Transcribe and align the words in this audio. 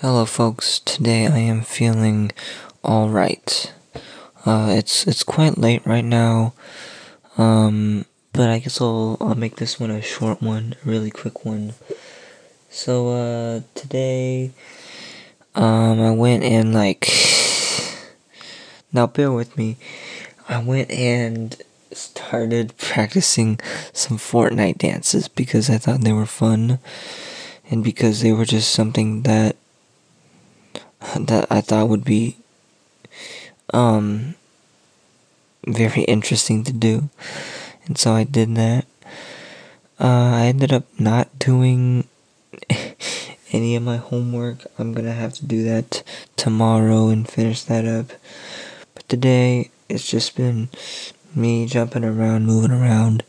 Hello, 0.00 0.24
folks. 0.24 0.78
Today 0.78 1.26
I 1.26 1.40
am 1.40 1.60
feeling 1.60 2.32
all 2.82 3.10
right. 3.10 3.70
Uh, 4.46 4.68
it's 4.70 5.06
it's 5.06 5.22
quite 5.22 5.58
late 5.58 5.86
right 5.86 6.06
now, 6.06 6.54
um, 7.36 8.06
but 8.32 8.48
I 8.48 8.60
guess 8.60 8.80
I'll 8.80 9.18
I'll 9.20 9.34
make 9.34 9.56
this 9.56 9.78
one 9.78 9.90
a 9.90 10.00
short 10.00 10.40
one, 10.40 10.74
a 10.82 10.88
really 10.88 11.10
quick 11.10 11.44
one. 11.44 11.74
So 12.70 13.10
uh, 13.10 13.60
today, 13.74 14.52
um, 15.54 16.00
I 16.00 16.12
went 16.12 16.44
and 16.44 16.72
like. 16.72 17.06
Now 18.94 19.06
bear 19.06 19.30
with 19.30 19.54
me. 19.58 19.76
I 20.48 20.62
went 20.62 20.90
and 20.90 21.60
started 21.92 22.74
practicing 22.78 23.60
some 23.92 24.16
Fortnite 24.16 24.78
dances 24.78 25.28
because 25.28 25.68
I 25.68 25.76
thought 25.76 26.00
they 26.00 26.14
were 26.14 26.24
fun, 26.24 26.78
and 27.70 27.84
because 27.84 28.22
they 28.22 28.32
were 28.32 28.46
just 28.46 28.72
something 28.72 29.24
that 29.24 29.56
that 31.18 31.46
I 31.50 31.60
thought 31.60 31.88
would 31.88 32.04
be 32.04 32.36
um 33.72 34.34
very 35.66 36.02
interesting 36.04 36.64
to 36.64 36.72
do. 36.72 37.10
And 37.86 37.98
so 37.98 38.12
I 38.12 38.24
did 38.24 38.54
that. 38.56 38.86
Uh, 39.98 40.32
I 40.34 40.46
ended 40.46 40.72
up 40.72 40.84
not 40.98 41.38
doing 41.38 42.08
any 43.52 43.76
of 43.76 43.82
my 43.82 43.96
homework. 43.96 44.66
I'm 44.78 44.92
gonna 44.92 45.12
have 45.12 45.34
to 45.34 45.44
do 45.44 45.62
that 45.64 46.02
tomorrow 46.36 47.08
and 47.08 47.28
finish 47.28 47.62
that 47.64 47.84
up. 47.84 48.12
But 48.94 49.08
today, 49.08 49.70
it's 49.88 50.08
just 50.08 50.36
been 50.36 50.68
me 51.34 51.66
jumping 51.66 52.04
around, 52.04 52.46
moving 52.46 52.70
around, 52.70 53.22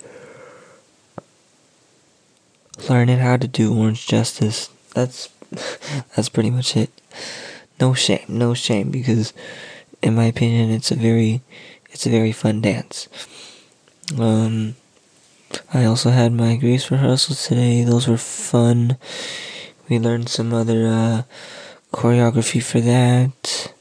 learning 2.90 3.20
how 3.20 3.38
to 3.38 3.48
do 3.48 3.78
Orange 3.78 4.08
Justice. 4.08 4.70
That's 4.94 5.30
that's 6.16 6.30
pretty 6.30 6.50
much 6.52 6.78
it 6.78 6.90
no 7.82 7.94
shame, 7.94 8.26
no 8.30 8.54
shame, 8.54 8.92
because 8.92 9.34
in 10.02 10.16
my 10.16 10.26
opinion, 10.26 10.70
it's 10.70 10.92
a 10.92 10.96
very, 10.96 11.42
it's 11.90 12.06
a 12.06 12.10
very 12.10 12.32
fun 12.32 12.62
dance. 12.62 13.10
Um, 14.18 14.76
I 15.74 15.86
also 15.86 16.12
had 16.12 16.32
my 16.32 16.56
Grease 16.56 16.92
rehearsals 16.92 17.46
today. 17.46 17.84
Those 17.84 18.08
were 18.08 18.18
fun. 18.18 18.98
We 19.90 20.00
learned 20.00 20.30
some 20.30 20.54
other 20.54 20.88
uh, 20.88 21.24
choreography 21.92 22.64
for 22.64 22.80
that. 22.80 23.74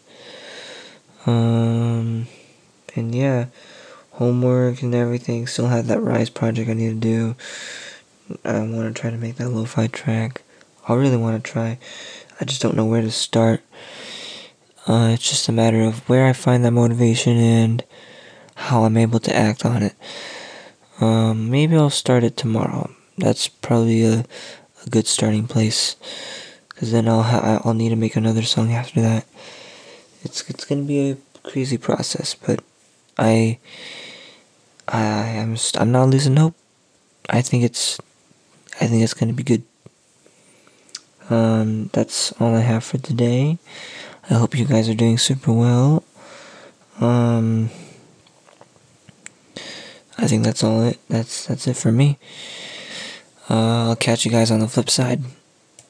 Um, 1.27 2.27
and 2.97 3.15
yeah, 3.15 3.47
homework 4.13 4.83
and 4.83 4.95
everything. 4.95 5.47
Still 5.47 5.69
have 5.69 5.87
that 5.87 6.01
Rise 6.01 6.31
project 6.31 6.71
I 6.71 6.75
need 6.75 7.01
to 7.03 7.09
do. 7.09 7.37
I 8.45 8.61
want 8.61 8.95
to 8.95 9.01
try 9.01 9.11
to 9.11 9.17
make 9.17 9.37
that 9.37 9.51
lo-fi 9.51 9.87
track. 9.89 10.43
I 10.89 10.95
really 10.95 11.17
want 11.17 11.43
to 11.43 11.51
try. 11.51 11.79
I 12.41 12.45
just 12.45 12.63
don't 12.63 12.77
know 12.77 12.87
where 12.87 13.03
to 13.03 13.11
start. 13.11 13.61
Uh, 14.87 15.11
it's 15.13 15.29
just 15.29 15.49
a 15.49 15.53
matter 15.53 15.83
of 15.83 16.09
where 16.09 16.27
I 16.27 16.33
find 16.33 16.65
that 16.65 16.71
motivation 16.71 17.37
and 17.37 17.85
how 18.55 18.85
I'm 18.85 18.97
able 18.97 19.21
to 19.21 19.37
act 19.37 19.65
on 19.65 19.83
it. 19.83 19.95
Um, 21.01 21.51
maybe 21.51 21.77
I'll 21.77 21.91
start 21.91 22.25
it 22.25 22.37
tomorrow. 22.37 22.91
That's 23.19 23.49
probably 23.49 24.05
a, 24.05 24.25
a 24.87 24.91
good 24.91 25.07
starting 25.07 25.47
place. 25.47 25.97
Cause 26.77 26.93
then 26.93 27.09
I'll 27.09 27.23
ha- 27.23 27.61
I'll 27.63 27.75
need 27.75 27.91
to 27.91 27.97
make 27.97 28.17
another 28.17 28.43
song 28.43 28.73
after 28.73 29.03
that. 29.03 29.27
It's 30.25 30.49
it's 30.49 30.65
gonna 30.65 30.83
be 30.83 31.11
a 31.11 31.17
crazy 31.43 31.77
process, 31.77 32.35
but 32.35 32.65
I 33.19 33.59
I 34.89 35.29
am 35.37 35.59
st- 35.59 35.81
I'm 35.81 35.93
not 35.93 36.09
losing 36.09 36.37
hope. 36.37 36.55
I 37.29 37.43
think 37.43 37.65
it's 37.65 38.01
I 38.81 38.87
think 38.87 39.03
it's 39.03 39.13
gonna 39.13 39.35
be 39.35 39.43
good. 39.43 39.63
Um, 41.31 41.91
that's 41.93 42.33
all 42.41 42.55
I 42.55 42.61
have 42.61 42.85
for 42.85 42.99
today. 42.99 43.59
I 44.29 44.35
hope 44.35 44.59
you 44.59 44.65
guys 44.65 44.89
are 44.89 44.95
doing 44.95 45.17
super 45.17 45.53
well. 45.53 46.05
Um, 47.01 47.71
I 50.19 50.27
think 50.27 50.45
that's 50.45 50.63
all 50.63 50.83
it. 50.83 50.99
That's 51.09 51.47
that's 51.47 51.67
it 51.67 51.77
for 51.77 51.93
me. 51.93 52.19
Uh, 53.49 53.89
I'll 53.89 53.97
catch 53.97 54.25
you 54.25 54.31
guys 54.31 54.51
on 54.51 54.61
the 54.61 54.69
flip 54.69 54.91
side. 54.91 55.23